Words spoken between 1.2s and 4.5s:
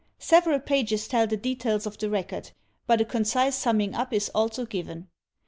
the details of the record, but a concise simiming up is